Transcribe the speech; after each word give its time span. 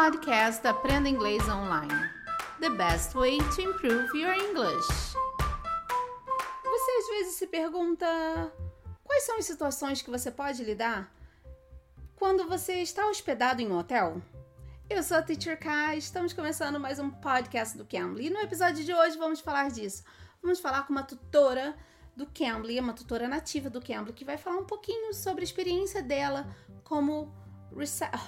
podcast 0.00 0.64
Aprenda 0.64 1.08
Inglês 1.08 1.42
Online. 1.48 1.92
The 2.60 2.70
best 2.70 3.16
way 3.16 3.38
to 3.38 3.60
improve 3.60 4.16
your 4.16 4.32
English. 4.32 4.86
Você 6.62 6.90
às 7.00 7.08
vezes 7.08 7.34
se 7.34 7.48
pergunta 7.48 8.06
quais 9.02 9.24
são 9.24 9.38
as 9.38 9.44
situações 9.44 10.00
que 10.00 10.08
você 10.08 10.30
pode 10.30 10.62
lidar 10.62 11.12
quando 12.14 12.46
você 12.46 12.74
está 12.74 13.08
hospedado 13.08 13.60
em 13.60 13.66
um 13.66 13.76
hotel? 13.76 14.22
Eu 14.88 15.02
sou 15.02 15.16
a 15.16 15.22
Teacher 15.22 15.58
K, 15.58 15.96
estamos 15.96 16.32
começando 16.32 16.78
mais 16.78 17.00
um 17.00 17.10
podcast 17.10 17.76
do 17.76 17.84
Cambly 17.84 18.28
e 18.28 18.30
no 18.30 18.38
episódio 18.38 18.84
de 18.84 18.94
hoje 18.94 19.18
vamos 19.18 19.40
falar 19.40 19.68
disso. 19.68 20.04
Vamos 20.40 20.60
falar 20.60 20.84
com 20.84 20.92
uma 20.92 21.02
tutora 21.02 21.74
do 22.14 22.24
Cambly, 22.26 22.78
uma 22.78 22.92
tutora 22.94 23.26
nativa 23.26 23.68
do 23.68 23.82
Cambly, 23.82 24.12
que 24.12 24.24
vai 24.24 24.38
falar 24.38 24.58
um 24.58 24.64
pouquinho 24.64 25.12
sobre 25.12 25.40
a 25.40 25.44
experiência 25.44 26.00
dela 26.00 26.46
como 26.84 27.34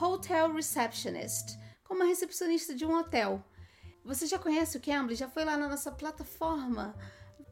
hotel 0.01 0.53
receptionist, 0.53 1.59
como 1.85 2.01
uma 2.01 2.09
recepcionista 2.09 2.75
de 2.75 2.85
um 2.85 2.99
hotel. 2.99 3.45
Você 4.05 4.27
já 4.27 4.39
conhece 4.39 4.77
o 4.77 4.81
Cambly? 4.81 5.15
Já 5.15 5.29
foi 5.29 5.45
lá 5.45 5.57
na 5.57 5.69
nossa 5.69 5.91
plataforma? 5.91 6.95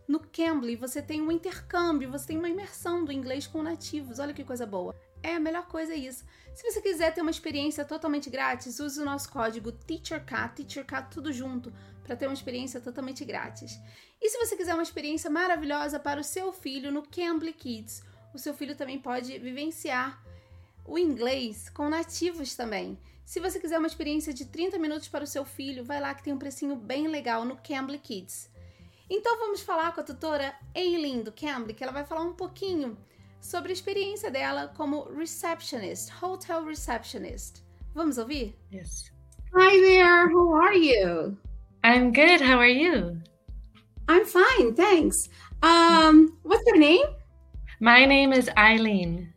No 0.09 0.21
Cambly 0.21 0.75
você 0.75 1.03
tem 1.03 1.21
um 1.21 1.31
intercâmbio, 1.31 2.11
você 2.11 2.29
tem 2.29 2.39
uma 2.39 2.48
imersão 2.48 3.05
do 3.05 3.12
inglês 3.12 3.47
com 3.47 3.62
nativos. 3.62 4.19
Olha 4.19 4.33
que 4.33 4.43
coisa 4.43 4.65
boa. 4.65 4.98
É 5.23 5.35
a 5.35 5.41
melhor 5.41 5.67
coisa 5.67 5.95
isso. 5.95 6.25
Se 6.55 6.62
você 6.62 6.81
quiser 6.81 7.12
ter 7.12 7.21
uma 7.21 7.31
experiência 7.31 7.85
totalmente 7.85 8.31
grátis, 8.31 8.81
use 8.81 9.01
o 9.01 9.05
nosso 9.05 9.31
código 9.31 9.70
TEACHERK, 9.70 10.55
TEACHERK 10.57 11.11
tudo 11.11 11.33
junto, 11.33 11.73
para 12.03 12.17
ter 12.17 12.27
uma 12.27 12.34
experiência 12.34 12.81
totalmente 12.81 13.25
grátis. 13.25 13.79
E 14.20 14.31
se 14.31 14.39
você 14.39 14.57
quiser 14.57 14.75
uma 14.75 14.83
experiência 14.83 15.29
maravilhosa 15.29 16.01
para 16.01 16.20
o 16.20 16.25
seu 16.25 16.53
filho 16.53 16.91
no 16.91 17.03
Cambly 17.03 17.53
Kids, 17.53 18.03
o 18.33 18.39
seu 18.39 18.55
filho 18.55 18.75
também 18.75 18.98
pode 18.98 19.39
vivenciar 19.39 20.23
o 20.88 20.98
inglês 20.98 21.69
com 21.69 21.88
nativos 21.88 22.56
também. 22.56 22.98
Se 23.24 23.38
você 23.38 23.60
quiser 23.60 23.78
uma 23.78 23.87
experiência 23.87 24.33
de 24.33 24.47
30 24.47 24.78
minutos 24.78 25.06
para 25.06 25.23
o 25.23 25.27
seu 25.27 25.45
filho, 25.45 25.84
vai 25.84 26.01
lá 26.01 26.14
que 26.14 26.23
tem 26.23 26.33
um 26.33 26.38
precinho 26.38 26.74
bem 26.74 27.06
legal 27.06 27.45
no 27.45 27.56
Cambly 27.56 27.98
Kids. 27.98 28.50
Então 29.11 29.39
vamos 29.39 29.61
falar 29.61 29.92
com 29.92 30.00
a 30.00 30.05
tutora 30.05 30.55
Eileen 30.75 31.22
do 31.22 31.30
Cambly, 31.30 31.75
que 31.75 31.84
ela 31.84 31.92
vai 31.92 32.05
falar 32.05 32.22
um 32.22 32.33
pouquinho 32.33 32.97
sobre 33.41 33.70
a 33.70 33.75
experiência 33.75 34.30
dela 34.30 34.72
como 34.77 35.05
receptionist, 35.14 36.11
hotel 36.22 36.64
receptionist. 36.64 37.62
Vamos 37.95 38.17
ouvir? 38.17 38.56
Yes. 38.73 39.12
Hi 39.55 39.78
there, 39.80 40.33
how 40.33 40.55
are 40.55 40.77
you? 40.77 41.36
I'm 41.84 42.12
good. 42.12 42.42
How 42.42 42.58
are 42.58 42.70
you? 42.70 43.20
I'm 44.08 44.25
fine, 44.25 44.75
thanks. 44.75 45.28
Um, 45.62 46.39
what's 46.42 46.67
your 46.67 46.78
name? 46.78 47.05
My 47.80 48.06
name 48.06 48.33
is 48.33 48.50
Eileen. 48.56 49.33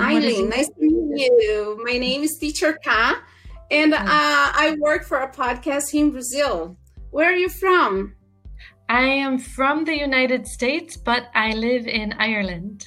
Eileen, 0.00 0.48
nice 0.48 0.68
to 0.68 0.74
meet 0.80 1.32
you. 1.42 1.80
My 1.84 1.98
name 1.98 2.22
is 2.22 2.38
Teacher 2.38 2.72
K, 2.82 2.90
and 3.70 3.94
uh, 3.94 3.98
I 4.06 4.76
work 4.80 5.04
for 5.04 5.18
a 5.18 5.30
podcast 5.30 5.90
here 5.90 6.06
in 6.06 6.10
Brazil. 6.10 6.76
Where 7.10 7.30
are 7.30 7.36
you 7.36 7.48
from? 7.48 8.14
I 8.88 9.02
am 9.04 9.38
from 9.38 9.84
the 9.84 9.96
United 9.96 10.46
States, 10.46 10.96
but 10.96 11.28
I 11.34 11.52
live 11.52 11.86
in 11.86 12.14
Ireland. 12.14 12.86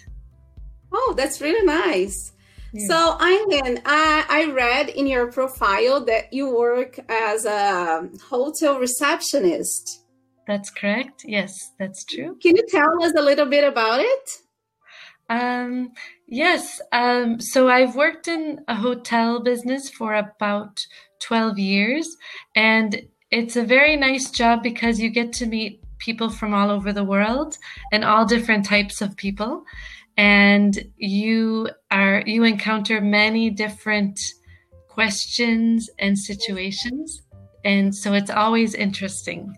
Oh, 0.92 1.14
that's 1.16 1.42
really 1.42 1.66
nice. 1.66 2.34
Yeah. 2.74 2.88
So, 2.88 3.18
Eileen, 3.22 3.82
I, 3.86 4.26
I 4.28 4.52
read 4.52 4.90
in 4.90 5.08
your 5.08 5.32
profile 5.32 6.04
that 6.06 6.34
you 6.34 6.50
work 6.54 7.00
as 7.08 7.46
a 7.46 8.10
hotel 8.30 8.80
receptionist. 8.80 10.04
That's 10.48 10.70
correct. 10.70 11.24
Yes, 11.26 11.54
that's 11.80 12.04
true. 12.06 12.38
Can 12.42 12.56
you 12.56 12.64
tell 12.68 13.04
us 13.04 13.14
a 13.18 13.22
little 13.22 13.46
bit 13.46 13.64
about 13.64 14.00
it? 14.00 14.30
Um, 15.30 15.92
yes. 16.28 16.82
Um, 16.92 17.40
so 17.40 17.68
I've 17.68 17.96
worked 17.96 18.28
in 18.28 18.64
a 18.68 18.76
hotel 18.76 19.42
business 19.42 19.90
for 19.90 20.14
about 20.14 20.86
12 21.22 21.58
years, 21.60 22.16
and 22.56 23.02
it's 23.32 23.56
a 23.56 23.64
very 23.64 23.96
nice 23.96 24.30
job 24.30 24.62
because 24.62 25.00
you 25.00 25.10
get 25.10 25.34
to 25.34 25.46
meet 25.46 25.82
people 25.98 26.30
from 26.30 26.54
all 26.54 26.70
over 26.70 26.94
the 26.94 27.04
world 27.04 27.58
and 27.92 28.04
all 28.04 28.26
different 28.26 28.66
types 28.66 29.02
of 29.02 29.18
people. 29.18 29.64
And 30.18 30.80
you 30.96 31.70
are, 31.92 32.24
you 32.26 32.44
encounter 32.44 33.02
many 33.02 33.50
different 33.50 34.20
questions 34.88 35.90
and 36.00 36.18
situations. 36.18 37.22
And 37.66 37.94
so 37.94 38.14
it's 38.14 38.30
always 38.30 38.76
interesting. 38.76 39.54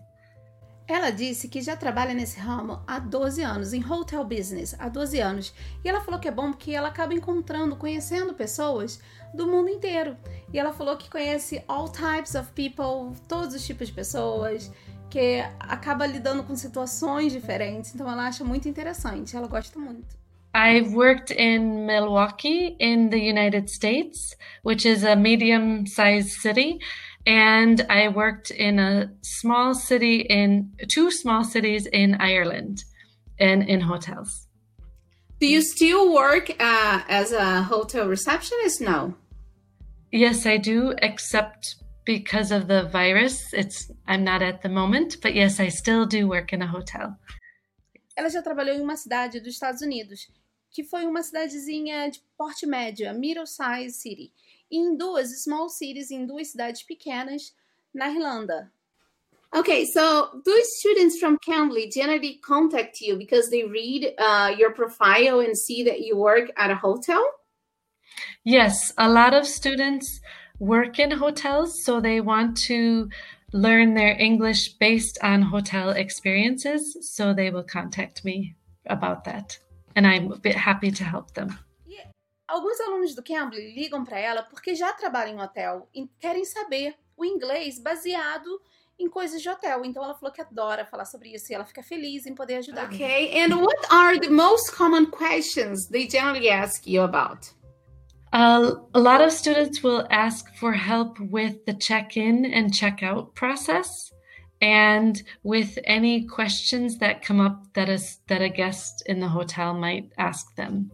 Ela 0.88 1.10
disse 1.10 1.48
que 1.48 1.60
já 1.60 1.76
trabalha 1.76 2.14
nesse 2.14 2.40
ramo 2.40 2.80
há 2.86 2.98
12 2.98 3.42
anos, 3.42 3.74
em 3.74 3.84
hotel 3.84 4.24
business, 4.24 4.74
há 4.78 4.88
12 4.88 5.20
anos. 5.20 5.54
E 5.84 5.88
ela 5.88 6.00
falou 6.00 6.18
que 6.18 6.26
é 6.26 6.30
bom 6.30 6.50
porque 6.50 6.72
ela 6.72 6.88
acaba 6.88 7.12
encontrando, 7.12 7.76
conhecendo 7.76 8.32
pessoas 8.32 8.98
do 9.34 9.46
mundo 9.46 9.68
inteiro. 9.68 10.16
E 10.50 10.58
ela 10.58 10.72
falou 10.72 10.96
que 10.96 11.10
conhece 11.10 11.62
all 11.68 11.90
types 11.90 12.34
of 12.34 12.50
people, 12.52 13.14
todos 13.28 13.54
os 13.54 13.66
tipos 13.66 13.88
de 13.88 13.92
pessoas, 13.92 14.72
que 15.10 15.44
acaba 15.60 16.06
lidando 16.06 16.42
com 16.42 16.56
situações 16.56 17.32
diferentes. 17.32 17.94
Então 17.94 18.10
ela 18.10 18.26
acha 18.26 18.42
muito 18.42 18.66
interessante, 18.66 19.36
ela 19.36 19.46
gosta 19.46 19.78
muito. 19.78 20.16
I've 20.54 20.94
worked 20.94 21.30
in 21.34 21.86
Milwaukee 21.86 22.74
in 22.80 23.10
the 23.10 23.18
United 23.18 23.70
States, 23.70 24.34
which 24.64 24.88
is 24.88 25.04
a 25.04 25.14
medium 25.14 25.86
sized 25.86 26.40
city. 26.40 26.78
And 27.26 27.84
I 27.88 28.08
worked 28.08 28.50
in 28.50 28.78
a 28.78 29.10
small 29.22 29.74
city 29.74 30.20
in 30.20 30.72
two 30.88 31.10
small 31.10 31.44
cities 31.44 31.86
in 31.86 32.14
Ireland 32.14 32.84
and 33.38 33.62
in 33.68 33.80
hotels. 33.80 34.48
Do 35.40 35.46
you 35.46 35.62
still 35.62 36.12
work 36.12 36.50
uh, 36.58 37.02
as 37.08 37.32
a 37.32 37.62
hotel 37.62 38.08
receptionist 38.08 38.80
now? 38.80 39.14
Yes, 40.10 40.46
I 40.46 40.56
do, 40.56 40.94
except 41.00 41.76
because 42.04 42.50
of 42.50 42.66
the 42.66 42.84
virus. 42.84 43.52
It's 43.52 43.90
I'm 44.06 44.24
not 44.24 44.42
at 44.42 44.62
the 44.62 44.68
moment, 44.68 45.18
but 45.22 45.34
yes, 45.34 45.60
I 45.60 45.68
still 45.68 46.06
do 46.06 46.26
work 46.26 46.52
in 46.52 46.62
a 46.62 46.66
hotel. 46.66 47.16
Ela 48.16 48.30
já 48.30 48.42
trabalhou 48.42 48.74
em 48.74 48.80
uma 48.80 48.96
cidade 48.96 49.38
dos 49.38 49.54
Estados 49.54 49.80
Unidos, 49.80 50.26
que 50.70 50.84
foi 50.84 51.06
uma 51.06 51.22
cidadezinha 51.22 52.10
de 52.10 52.22
porte 52.36 52.66
médio, 52.66 53.08
a 53.08 53.12
middle 53.12 53.46
size 53.46 53.92
city. 53.98 54.32
em 54.70 54.96
duas 54.96 55.42
small 55.42 55.68
cities, 55.68 56.10
em 56.10 56.26
duas 56.26 56.50
cidades 56.50 56.82
pequenas 56.82 57.54
na 57.94 58.10
Irlanda. 58.10 58.70
Okay, 59.54 59.86
so 59.86 60.42
do 60.44 60.52
students 60.78 61.18
from 61.18 61.38
Cambly 61.38 61.90
generally 61.90 62.38
contact 62.44 63.00
you 63.00 63.16
because 63.16 63.48
they 63.48 63.64
read 63.64 64.14
uh, 64.18 64.54
your 64.58 64.74
profile 64.74 65.40
and 65.40 65.56
see 65.56 65.82
that 65.84 66.00
you 66.00 66.18
work 66.18 66.50
at 66.56 66.70
a 66.70 66.74
hotel? 66.74 67.22
Yes, 68.44 68.92
a 68.98 69.08
lot 69.08 69.32
of 69.32 69.46
students 69.46 70.20
work 70.58 70.98
in 70.98 71.10
hotels, 71.12 71.82
so 71.82 71.98
they 71.98 72.20
want 72.20 72.58
to 72.66 73.08
learn 73.54 73.94
their 73.94 74.14
English 74.20 74.74
based 74.78 75.18
on 75.22 75.40
hotel 75.40 75.90
experiences, 75.90 76.98
so 77.14 77.32
they 77.32 77.50
will 77.50 77.64
contact 77.64 78.26
me 78.26 78.54
about 78.84 79.24
that. 79.24 79.58
And 79.96 80.06
I'm 80.06 80.32
a 80.32 80.38
bit 80.38 80.56
happy 80.56 80.92
to 80.92 81.04
help 81.04 81.32
them. 81.32 81.58
Alguns 82.48 82.80
alunos 82.80 83.14
do 83.14 83.22
Cambly 83.22 83.74
ligam 83.74 84.02
para 84.02 84.18
ela 84.18 84.42
porque 84.42 84.74
já 84.74 84.90
trabalham 84.94 85.36
em 85.36 85.42
hotel 85.42 85.86
e 85.94 86.08
querem 86.18 86.46
saber 86.46 86.96
o 87.14 87.22
inglês 87.22 87.78
baseado 87.78 88.48
em 88.98 89.06
coisas 89.06 89.42
de 89.42 89.50
hotel. 89.50 89.84
Então 89.84 90.02
ela 90.02 90.14
falou 90.14 90.32
que 90.32 90.40
adora 90.40 90.86
falar 90.86 91.04
sobre 91.04 91.34
isso 91.34 91.52
e 91.52 91.54
ela 91.54 91.66
fica 91.66 91.82
feliz 91.82 92.24
em 92.24 92.34
poder 92.34 92.56
ajudar. 92.56 92.86
Okay, 92.86 93.38
and 93.38 93.54
what 93.54 93.76
are 93.90 94.18
the 94.18 94.30
most 94.30 94.72
common 94.74 95.10
questions 95.10 95.86
they 95.88 96.08
generally 96.08 96.48
ask 96.48 96.86
you 96.86 97.02
about? 97.02 97.52
Uh, 98.32 98.80
a 98.94 98.98
lot 98.98 99.22
of 99.22 99.30
students 99.30 99.82
will 99.82 100.06
ask 100.10 100.46
for 100.56 100.72
help 100.72 101.18
with 101.20 101.64
the 101.66 101.74
check-in 101.74 102.46
and 102.46 102.72
check-out 102.72 103.34
process 103.34 104.10
and 104.60 105.22
with 105.42 105.78
any 105.84 106.26
questions 106.26 106.98
that 106.98 107.22
come 107.22 107.40
up 107.40 107.72
that 107.74 107.88
a, 107.88 107.98
that 108.26 108.42
a 108.42 108.48
guest 108.48 109.02
in 109.06 109.20
the 109.20 109.28
hotel 109.28 109.74
might 109.74 110.10
ask 110.18 110.54
them. 110.56 110.90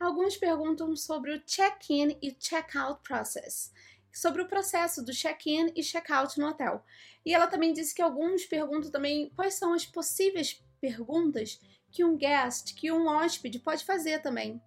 Alguns 0.00 0.36
perguntam 0.36 0.96
sobre 0.96 1.32
o 1.32 1.40
check-in 1.46 2.16
e 2.20 2.32
check-out 2.32 3.02
process, 3.04 3.72
sobre 4.12 4.42
o 4.42 4.48
processo 4.48 5.04
do 5.04 5.12
check-in 5.12 5.72
e 5.76 5.82
check-out 5.82 6.38
no 6.38 6.48
hotel. 6.48 6.84
E 7.24 7.32
ela 7.32 7.46
também 7.46 7.72
disse 7.72 7.94
que 7.94 8.02
alguns 8.02 8.44
perguntam 8.44 8.90
também 8.90 9.30
quais 9.36 9.54
são 9.54 9.72
as 9.72 9.86
possíveis 9.86 10.60
perguntas 10.80 11.60
que 11.92 12.02
um 12.04 12.16
guest, 12.16 12.74
que 12.74 12.90
um 12.90 13.06
hóspede 13.06 13.60
pode 13.60 13.84
fazer 13.84 14.20
também. 14.20 14.60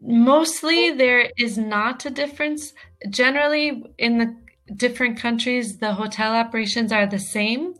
Mostly 0.00 0.96
there 0.96 1.30
is 1.36 1.58
not 1.58 2.08
a 2.08 2.10
difference. 2.10 2.72
Generally 3.12 3.84
in 3.98 4.16
the 4.16 4.49
different 4.76 5.20
countries 5.20 5.78
the 5.78 5.92
hotel 5.92 6.34
operations 6.34 6.92
are 6.92 7.06
the 7.06 7.18
same, 7.18 7.74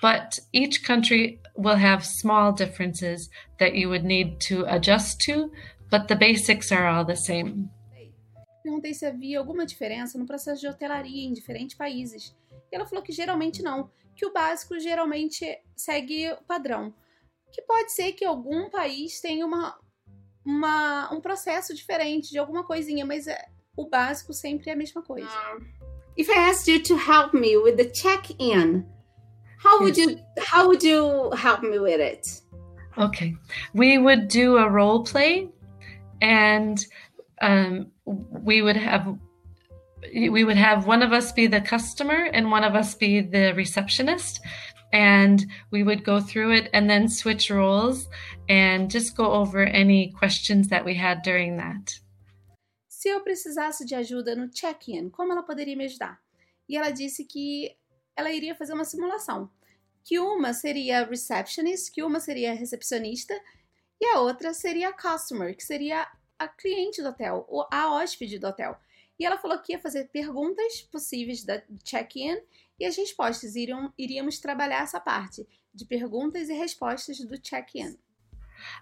but 0.00 0.38
each 0.52 0.84
country 0.84 1.40
will 1.56 1.76
have 1.76 2.04
small 2.04 2.52
differences 2.52 3.30
that 3.58 3.74
you 3.74 3.88
would 3.88 4.04
need 4.04 4.40
to 4.40 4.64
adjust 4.66 5.20
to. 5.22 5.50
But 5.90 6.08
the 6.08 6.16
basics 6.16 6.72
are 6.72 6.86
all 6.86 7.04
the 7.04 7.16
same. 7.16 7.70
Perguntei 8.64 8.94
se 8.94 9.04
havia 9.04 9.38
alguma 9.38 9.66
diferença 9.66 10.18
no 10.18 10.26
processo 10.26 10.60
de 10.60 10.66
hotelaria 10.66 11.28
em 11.28 11.32
diferentes 11.32 11.76
países. 11.76 12.34
E 12.72 12.74
ela 12.74 12.86
falou 12.86 13.04
que 13.04 13.12
geralmente 13.12 13.62
não, 13.62 13.90
que 14.16 14.26
o 14.26 14.32
básico 14.32 14.78
geralmente 14.80 15.46
segue 15.76 16.32
o 16.32 16.42
padrão. 16.44 16.92
Que 17.52 17.62
pode 17.62 17.92
ser 17.92 18.12
que 18.12 18.24
algum 18.24 18.70
país 18.70 19.20
tenha 19.20 19.46
uma, 19.46 19.78
uma, 20.44 21.12
um 21.12 21.20
processo 21.20 21.74
diferente 21.74 22.30
de 22.30 22.38
alguma 22.38 22.64
coisinha, 22.64 23.04
mas 23.04 23.26
é, 23.26 23.46
o 23.76 23.86
básico 23.88 24.32
sempre 24.32 24.70
é 24.70 24.72
a 24.72 24.76
mesma 24.76 25.02
coisa. 25.02 25.28
If 26.16 26.30
I 26.30 26.48
asked 26.48 26.68
you 26.68 26.80
to 26.82 26.96
help 26.96 27.34
me 27.34 27.56
with 27.56 27.76
the 27.76 27.86
check-in, 27.86 28.86
how 29.58 29.80
would 29.80 29.96
you 29.96 30.18
how 30.38 30.68
would 30.68 30.82
you 30.82 31.30
help 31.36 31.62
me 31.62 31.78
with 31.78 32.00
it? 32.00 32.40
Okay, 32.98 33.34
we 33.72 33.98
would 33.98 34.28
do 34.28 34.58
a 34.58 34.68
role 34.68 35.04
play, 35.04 35.48
and 36.20 36.84
um, 37.40 37.90
we 38.04 38.62
would 38.62 38.76
have 38.76 39.18
we 40.14 40.44
would 40.44 40.56
have 40.56 40.86
one 40.86 41.02
of 41.02 41.12
us 41.12 41.32
be 41.32 41.46
the 41.46 41.60
customer 41.60 42.28
and 42.32 42.50
one 42.50 42.62
of 42.62 42.74
us 42.74 42.94
be 42.94 43.20
the 43.20 43.54
receptionist 43.54 44.40
and 44.92 45.44
we 45.72 45.82
would 45.82 46.04
go 46.04 46.20
through 46.20 46.52
it 46.52 46.70
and 46.72 46.88
then 46.88 47.08
switch 47.08 47.50
roles 47.50 48.08
and 48.48 48.90
just 48.90 49.16
go 49.16 49.32
over 49.32 49.64
any 49.64 50.12
questions 50.12 50.68
that 50.68 50.84
we 50.84 50.94
had 50.94 51.22
during 51.22 51.56
that. 51.56 51.98
Se 53.04 53.10
eu 53.10 53.20
precisasse 53.20 53.84
de 53.84 53.94
ajuda 53.94 54.34
no 54.34 54.48
check-in, 54.48 55.10
como 55.10 55.30
ela 55.30 55.42
poderia 55.42 55.76
me 55.76 55.84
ajudar? 55.84 56.18
E 56.66 56.74
ela 56.74 56.88
disse 56.88 57.22
que 57.22 57.76
ela 58.16 58.32
iria 58.32 58.54
fazer 58.54 58.72
uma 58.72 58.86
simulação, 58.86 59.50
que 60.02 60.18
uma 60.18 60.54
seria 60.54 61.04
receptionist, 61.04 61.92
que 61.92 62.02
uma 62.02 62.18
seria 62.18 62.54
recepcionista 62.54 63.38
e 64.00 64.06
a 64.06 64.20
outra 64.20 64.54
seria 64.54 64.90
customer, 64.90 65.54
que 65.54 65.62
seria 65.62 66.08
a 66.38 66.48
cliente 66.48 67.02
do 67.02 67.10
hotel, 67.10 67.44
ou 67.46 67.68
a 67.70 67.94
hóspede 67.94 68.38
do 68.38 68.46
hotel. 68.46 68.74
E 69.18 69.26
ela 69.26 69.36
falou 69.36 69.58
que 69.58 69.74
ia 69.74 69.78
fazer 69.78 70.08
perguntas 70.08 70.80
possíveis 70.90 71.44
da 71.44 71.62
check-in 71.84 72.40
e 72.80 72.86
as 72.86 72.96
respostas. 72.96 73.54
Iriam, 73.54 73.92
iríamos 73.98 74.38
trabalhar 74.38 74.82
essa 74.82 74.98
parte 74.98 75.46
de 75.74 75.84
perguntas 75.84 76.48
e 76.48 76.54
respostas 76.54 77.18
do 77.18 77.36
check-in. 77.36 77.98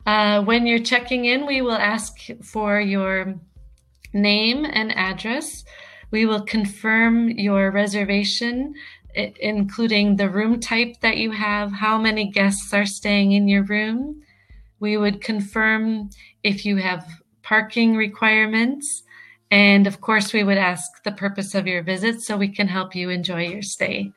Uh, 0.06 0.46
when 0.46 0.68
you're 0.68 0.84
checking 0.84 1.24
in, 1.24 1.44
we 1.44 1.60
will 1.60 1.72
ask 1.72 2.18
for 2.40 2.80
your 2.80 3.34
name 4.12 4.64
and 4.64 4.92
address. 4.96 5.64
We 6.10 6.26
will 6.26 6.42
confirm 6.42 7.30
your 7.30 7.70
reservation, 7.70 8.74
including 9.14 10.16
the 10.16 10.28
room 10.28 10.60
type 10.60 11.00
that 11.00 11.16
you 11.16 11.30
have, 11.30 11.72
how 11.72 11.98
many 11.98 12.30
guests 12.30 12.72
are 12.74 12.86
staying 12.86 13.32
in 13.32 13.48
your 13.48 13.62
room. 13.62 14.22
We 14.80 14.96
would 14.96 15.20
confirm 15.20 16.10
if 16.42 16.66
you 16.66 16.76
have 16.76 17.06
parking 17.42 17.96
requirements. 17.96 19.02
And 19.50 19.86
of 19.86 20.00
course, 20.00 20.32
we 20.32 20.44
would 20.44 20.58
ask 20.58 21.02
the 21.04 21.12
purpose 21.12 21.54
of 21.54 21.66
your 21.66 21.82
visit 21.82 22.20
so 22.20 22.36
we 22.36 22.48
can 22.48 22.68
help 22.68 22.94
you 22.94 23.10
enjoy 23.10 23.46
your 23.48 23.62
stay. 23.62 24.12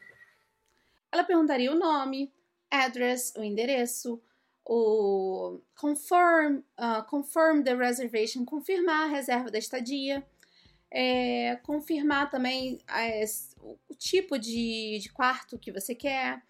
Ela 1.13 1.23
perguntaria 1.23 1.71
o 1.71 1.75
nome, 1.75 2.29
address, 2.71 3.31
o 3.37 3.41
endereço, 3.41 4.19
o 4.65 5.61
confirm, 5.75 6.63
uh, 6.79 7.03
confirm 7.07 7.63
the 7.63 7.75
reservation, 7.75 8.43
confirmar 8.43 9.03
a 9.03 9.07
reserva 9.07 9.51
da 9.51 9.59
estadia, 9.59 10.25
é, 10.91 11.57
confirmar 11.57 12.29
também 12.29 12.79
é, 12.89 13.23
o 13.61 13.93
tipo 13.95 14.39
de, 14.39 14.99
de 14.99 15.09
quarto 15.11 15.59
que 15.59 15.71
você 15.71 15.93
quer. 15.93 16.41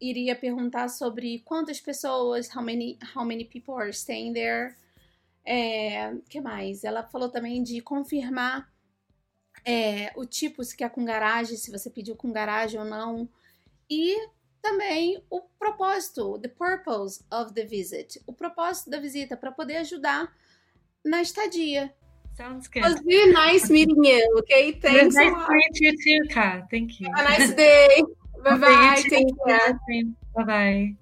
Iria 0.00 0.34
perguntar 0.34 0.88
sobre 0.88 1.40
quantas 1.40 1.80
pessoas, 1.80 2.48
how 2.54 2.62
many, 2.62 2.98
how 3.14 3.24
many 3.24 3.44
people 3.44 3.74
are 3.74 3.90
staying 3.90 4.32
there. 4.32 4.74
É, 5.46 6.14
que 6.28 6.40
mais? 6.40 6.82
Ela 6.82 7.02
falou 7.04 7.28
também 7.28 7.62
de 7.62 7.80
confirmar 7.80 8.72
é, 9.64 10.12
o 10.16 10.24
tipo, 10.24 10.64
se 10.64 10.76
quer 10.76 10.90
com 10.90 11.04
garagem, 11.04 11.56
se 11.56 11.70
você 11.70 11.88
pediu 11.88 12.16
com 12.16 12.32
garagem 12.32 12.80
ou 12.80 12.86
não. 12.86 13.28
E 13.88 14.16
também 14.64 15.22
o 15.28 15.42
propósito, 15.58 16.38
the 16.38 16.48
purpose 16.48 17.22
of 17.30 17.52
the 17.52 17.66
visit, 17.66 18.18
o 18.26 18.32
propósito 18.32 18.88
da 18.88 18.98
visita 18.98 19.36
para 19.36 19.52
poder 19.52 19.76
ajudar 19.76 20.34
na 21.04 21.20
estadia. 21.20 21.94
Sounds 22.34 22.66
good. 22.66 22.78
It 22.78 22.94
was 22.94 23.02
really 23.04 23.32
nice 23.32 23.70
meeting 23.70 24.02
you. 24.04 24.38
Okay, 24.38 24.72
thanks. 24.72 24.96
It 24.96 25.04
was 25.04 25.14
nice 25.14 25.46
to 25.46 25.52
meet 25.52 25.80
you 25.80 25.92
too, 25.92 26.34
Kat. 26.34 26.66
Thank 26.70 26.98
you. 26.98 27.08
Have 27.14 27.26
a 27.26 27.38
nice 27.38 27.54
day. 27.54 28.02
Bye 28.42 28.58
bye. 28.58 29.02
Take 29.08 29.32
care. 29.46 29.78
Bye 30.34 30.44
bye. 30.44 30.96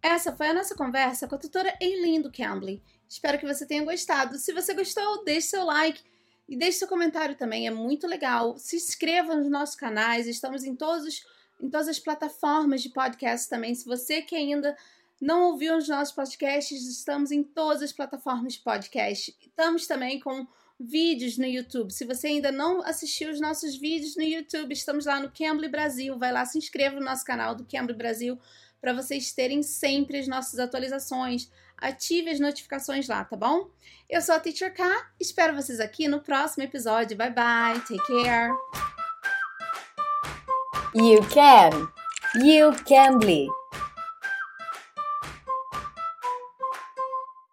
Essa 0.00 0.36
foi 0.36 0.48
a 0.48 0.54
nossa 0.54 0.76
conversa 0.76 1.26
com 1.26 1.34
a 1.34 1.38
tutora 1.38 1.74
Eileen 1.80 2.20
do 2.20 2.30
Cambly. 2.30 2.82
Espero 3.08 3.38
que 3.38 3.46
você 3.46 3.66
tenha 3.66 3.84
gostado. 3.84 4.38
Se 4.38 4.52
você 4.52 4.74
gostou, 4.74 5.24
deixe 5.24 5.48
seu 5.48 5.64
like 5.64 6.00
e 6.48 6.56
deixe 6.56 6.78
seu 6.78 6.88
comentário 6.88 7.34
também, 7.34 7.66
é 7.66 7.70
muito 7.70 8.06
legal. 8.06 8.56
Se 8.58 8.76
inscreva 8.76 9.34
nos 9.34 9.50
nossos 9.50 9.74
canais, 9.74 10.26
estamos 10.28 10.64
em, 10.64 10.76
todos, 10.76 11.24
em 11.60 11.68
todas 11.68 11.88
as 11.88 11.98
plataformas 11.98 12.82
de 12.82 12.90
podcast 12.90 13.48
também. 13.48 13.74
Se 13.74 13.84
você 13.84 14.22
que 14.22 14.36
ainda 14.36 14.76
não 15.20 15.50
ouviu 15.50 15.76
os 15.76 15.88
nossos 15.88 16.14
podcasts, 16.14 16.86
estamos 16.86 17.30
em 17.30 17.42
todas 17.42 17.82
as 17.82 17.92
plataformas 17.92 18.54
de 18.54 18.60
podcast. 18.60 19.36
Estamos 19.40 19.86
também 19.86 20.20
com 20.20 20.46
vídeos 20.78 21.36
no 21.36 21.46
YouTube. 21.46 21.92
Se 21.92 22.04
você 22.04 22.28
ainda 22.28 22.52
não 22.52 22.82
assistiu 22.82 23.30
os 23.30 23.40
nossos 23.40 23.76
vídeos 23.76 24.16
no 24.16 24.22
YouTube, 24.22 24.72
estamos 24.72 25.06
lá 25.06 25.20
no 25.20 25.30
Cambly 25.30 25.68
Brasil. 25.68 26.16
Vai 26.18 26.32
lá, 26.32 26.44
se 26.44 26.56
inscreva 26.56 27.00
no 27.00 27.04
nosso 27.04 27.24
canal 27.24 27.54
do 27.54 27.64
Cambly 27.64 27.96
Brasil 27.96 28.38
para 28.80 28.92
vocês 28.92 29.32
terem 29.32 29.62
sempre 29.62 30.18
as 30.18 30.28
nossas 30.28 30.60
atualizações 30.60 31.50
ative 31.80 32.30
as 32.30 32.40
notificações 32.40 33.08
lá, 33.08 33.24
tá 33.24 33.36
bom? 33.36 33.70
Eu 34.08 34.20
sou 34.20 34.34
a 34.34 34.40
Teacher 34.40 34.74
K, 34.74 34.84
espero 35.20 35.54
vocês 35.54 35.80
aqui 35.80 36.08
no 36.08 36.20
próximo 36.20 36.64
episódio. 36.64 37.16
Bye 37.16 37.30
bye, 37.30 37.80
take 37.80 38.06
care. 38.06 38.52
You 41.00 41.20
can, 41.30 41.90
you 42.42 42.72
can 42.84 43.20
be. 43.20 43.48